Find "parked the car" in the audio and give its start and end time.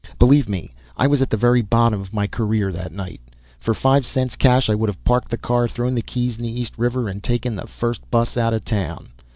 5.03-5.67